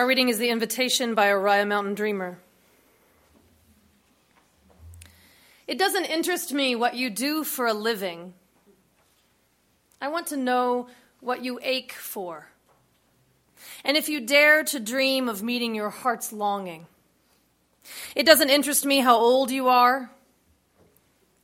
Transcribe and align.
Our 0.00 0.06
reading 0.06 0.30
is 0.30 0.38
The 0.38 0.48
Invitation 0.48 1.14
by 1.14 1.26
Oriah 1.26 1.66
Mountain 1.66 1.92
Dreamer. 1.92 2.38
It 5.68 5.78
doesn't 5.78 6.06
interest 6.06 6.54
me 6.54 6.74
what 6.74 6.94
you 6.94 7.10
do 7.10 7.44
for 7.44 7.66
a 7.66 7.74
living. 7.74 8.32
I 10.00 10.08
want 10.08 10.28
to 10.28 10.38
know 10.38 10.88
what 11.20 11.44
you 11.44 11.60
ache 11.62 11.92
for. 11.92 12.48
And 13.84 13.94
if 13.94 14.08
you 14.08 14.22
dare 14.22 14.64
to 14.64 14.80
dream 14.80 15.28
of 15.28 15.42
meeting 15.42 15.74
your 15.74 15.90
heart's 15.90 16.32
longing. 16.32 16.86
It 18.16 18.24
doesn't 18.24 18.48
interest 18.48 18.86
me 18.86 19.00
how 19.00 19.18
old 19.18 19.50
you 19.50 19.68
are. 19.68 20.10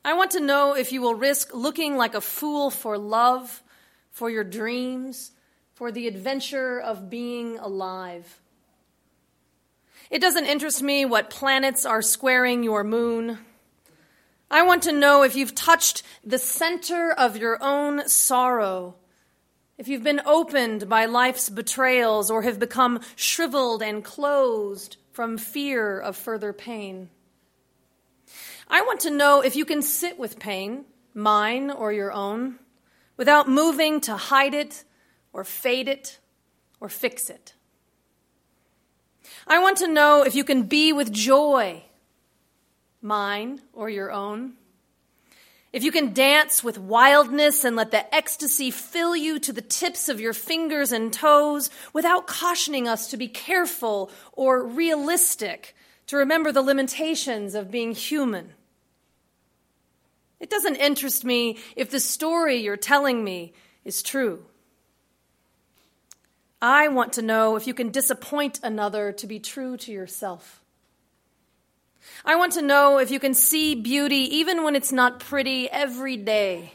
I 0.03 0.15
want 0.15 0.31
to 0.31 0.41
know 0.41 0.75
if 0.75 0.93
you 0.93 1.03
will 1.03 1.15
risk 1.15 1.55
looking 1.55 1.99
like 1.99 2.15
a 2.15 2.23
fool 2.23 2.71
for 2.71 2.97
love, 2.97 3.63
for 4.13 4.31
your 4.31 4.45
dreams, 4.45 5.33
for 5.75 5.93
the 5.93 6.09
adventure 6.09 6.81
of 6.81 7.11
being 7.11 7.59
alive. 7.59 8.41
It 10.11 10.21
doesn't 10.21 10.47
interest 10.47 10.83
me 10.83 11.05
what 11.05 11.31
planets 11.31 11.85
are 11.85 12.03
squaring 12.03 12.63
your 12.63 12.85
moon. 12.85 13.39
I 14.51 14.63
want 14.63 14.85
to 14.85 14.93
know 14.93 15.23
if 15.23 15.35
you've 15.35 15.55
touched 15.55 16.05
the 16.25 16.39
center 16.39 17.11
of 17.11 17.37
your 17.37 17.59
own 17.61 18.09
sorrow, 18.09 18.95
if 19.77 19.89
you've 19.89 20.05
been 20.05 20.23
opened 20.25 20.89
by 20.89 21.07
life's 21.07 21.49
betrayals 21.49 22.31
or 22.31 22.43
have 22.43 22.61
become 22.61 23.01
shriveled 23.17 23.83
and 23.83 24.05
closed 24.05 24.97
from 25.13 25.37
fear 25.37 25.99
of 25.99 26.17
further 26.17 26.53
pain. 26.53 27.11
I 28.69 28.83
want 28.83 29.01
to 29.01 29.11
know 29.11 29.41
if 29.41 29.57
you 29.57 29.65
can 29.65 29.83
sit 29.83 30.19
with 30.19 30.39
pain, 30.39 30.85
mine 31.13 31.71
or 31.71 31.93
your 31.93 32.13
own, 32.13 32.59
without 33.17 33.49
moving 33.49 34.01
to 34.03 34.17
hide 34.17 34.55
it 34.55 34.85
or 35.33 35.43
fade 35.43 35.89
it 35.89 36.21
or 36.81 36.89
fix 36.89 37.29
it. 37.29 37.55
I 39.47 39.61
want 39.61 39.79
to 39.79 39.87
know 39.87 40.23
if 40.23 40.35
you 40.35 40.43
can 40.43 40.65
be 40.65 40.93
with 40.93 41.13
joy, 41.13 41.85
mine 43.01 43.61
or 43.73 43.89
your 43.89 44.11
own. 44.11 44.55
If 45.73 45.85
you 45.85 45.93
can 45.93 46.15
dance 46.15 46.65
with 46.65 46.79
wildness 46.79 47.63
and 47.63 47.77
let 47.77 47.91
the 47.91 48.13
ecstasy 48.15 48.71
fill 48.71 49.15
you 49.15 49.39
to 49.41 49.53
the 49.53 49.61
tips 49.61 50.09
of 50.09 50.21
your 50.21 50.33
fingers 50.33 50.91
and 50.91 51.13
toes 51.13 51.71
without 51.93 52.27
cautioning 52.27 52.89
us 52.89 53.09
to 53.11 53.17
be 53.17 53.29
careful 53.29 54.11
or 54.33 54.65
realistic, 54.65 55.77
to 56.07 56.17
remember 56.17 56.51
the 56.51 56.63
limitations 56.63 57.55
of 57.55 57.71
being 57.71 57.93
human. 57.93 58.53
It 60.41 60.51
doesn't 60.51 60.77
interest 60.77 61.25
me 61.25 61.59
if 61.77 61.91
the 61.91 62.01
story 62.01 62.57
you're 62.57 62.77
telling 62.77 63.23
me 63.23 63.53
is 63.85 64.03
true. 64.03 64.45
I 66.67 66.89
want 66.89 67.13
to 67.13 67.23
know 67.23 67.55
if 67.55 67.69
you 67.69 67.75
can 67.75 67.91
disappoint 67.91 68.59
another 68.61 69.13
to 69.13 69.27
be 69.29 69.39
true 69.39 69.77
to 69.77 69.93
yourself. 69.93 70.65
I 72.25 72.35
want 72.35 72.55
to 72.55 72.61
know 72.63 72.99
if 72.99 73.09
you 73.09 73.21
can 73.21 73.35
see 73.35 73.77
beauty 73.77 74.37
even 74.39 74.65
when 74.65 74.75
it's 74.75 74.91
not 74.91 75.21
pretty 75.21 75.71
every 75.71 76.17
day. 76.17 76.73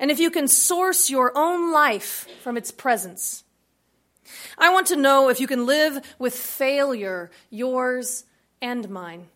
And 0.00 0.10
if 0.10 0.18
you 0.18 0.28
can 0.28 0.48
source 0.48 1.08
your 1.08 1.30
own 1.36 1.72
life 1.72 2.26
from 2.42 2.56
its 2.56 2.72
presence. 2.72 3.44
I 4.58 4.70
want 4.70 4.88
to 4.88 4.96
know 4.96 5.28
if 5.28 5.38
you 5.38 5.46
can 5.46 5.66
live 5.66 6.04
with 6.18 6.34
failure, 6.34 7.30
yours 7.50 8.24
and 8.60 8.90
mine. 8.90 9.28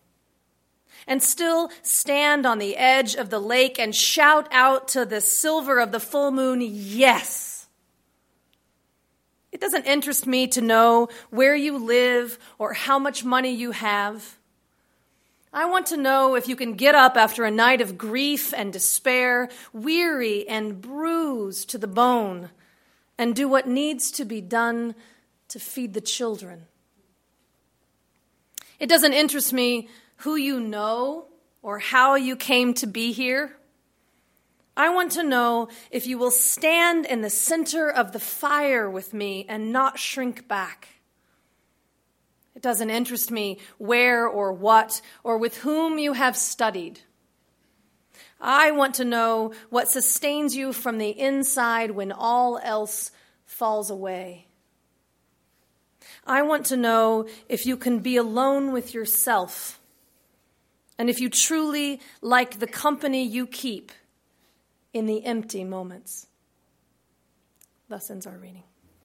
And 1.07 1.23
still 1.23 1.71
stand 1.81 2.45
on 2.45 2.59
the 2.59 2.75
edge 2.75 3.15
of 3.15 3.29
the 3.29 3.39
lake 3.39 3.79
and 3.79 3.95
shout 3.95 4.49
out 4.51 4.89
to 4.89 5.05
the 5.05 5.21
silver 5.21 5.79
of 5.79 5.93
the 5.93 6.01
full 6.01 6.31
moon, 6.31 6.59
yes. 6.61 7.58
It 9.51 9.61
doesn't 9.61 9.85
interest 9.85 10.27
me 10.27 10.47
to 10.47 10.61
know 10.61 11.09
where 11.29 11.55
you 11.55 11.77
live 11.77 12.37
or 12.57 12.73
how 12.73 12.99
much 12.99 13.23
money 13.23 13.51
you 13.51 13.71
have. 13.71 14.37
I 15.51 15.65
want 15.65 15.87
to 15.87 15.97
know 15.97 16.35
if 16.35 16.47
you 16.47 16.55
can 16.55 16.75
get 16.75 16.93
up 16.93 17.17
after 17.17 17.43
a 17.43 17.51
night 17.51 17.81
of 17.81 17.97
grief 17.97 18.53
and 18.53 18.71
despair, 18.71 19.49
weary 19.73 20.47
and 20.47 20.79
bruised 20.79 21.71
to 21.71 21.79
the 21.79 21.87
bone, 21.87 22.51
and 23.17 23.35
do 23.35 23.47
what 23.47 23.67
needs 23.67 24.11
to 24.11 24.25
be 24.25 24.41
done 24.41 24.93
to 25.47 25.59
feed 25.59 25.95
the 25.95 26.01
children. 26.01 26.67
It 28.79 28.87
doesn't 28.87 29.13
interest 29.13 29.51
me 29.51 29.89
who 30.17 30.35
you 30.35 30.59
know 30.59 31.25
or 31.63 31.79
how 31.79 32.13
you 32.15 32.35
came 32.35 32.73
to 32.75 32.87
be 32.87 33.11
here. 33.11 33.55
I 34.79 34.87
want 34.87 35.11
to 35.11 35.23
know 35.23 35.67
if 35.91 36.07
you 36.07 36.17
will 36.17 36.31
stand 36.31 37.05
in 37.05 37.19
the 37.19 37.29
center 37.29 37.91
of 37.91 38.13
the 38.13 38.19
fire 38.19 38.89
with 38.89 39.13
me 39.13 39.45
and 39.49 39.73
not 39.73 39.99
shrink 39.99 40.47
back. 40.47 40.87
It 42.55 42.61
doesn't 42.61 42.89
interest 42.89 43.29
me 43.29 43.57
where 43.77 44.25
or 44.25 44.53
what 44.53 45.01
or 45.21 45.37
with 45.37 45.57
whom 45.57 45.97
you 45.99 46.13
have 46.13 46.37
studied. 46.37 47.01
I 48.39 48.71
want 48.71 48.95
to 48.95 49.03
know 49.03 49.51
what 49.69 49.89
sustains 49.89 50.55
you 50.55 50.71
from 50.71 50.97
the 50.97 51.09
inside 51.09 51.91
when 51.91 52.13
all 52.13 52.57
else 52.63 53.11
falls 53.45 53.89
away. 53.89 54.47
I 56.25 56.41
want 56.43 56.65
to 56.67 56.77
know 56.77 57.27
if 57.49 57.65
you 57.65 57.75
can 57.75 57.99
be 57.99 58.15
alone 58.15 58.71
with 58.71 58.93
yourself 58.93 59.77
and 60.97 61.09
if 61.09 61.19
you 61.19 61.29
truly 61.29 61.99
like 62.21 62.59
the 62.59 62.67
company 62.67 63.25
you 63.25 63.45
keep 63.45 63.91
in 64.93 65.05
the 65.05 65.25
empty 65.25 65.63
moments. 65.63 66.27
Thus 67.87 68.09
ends 68.09 68.27
our 68.27 68.37
reading. 68.37 68.63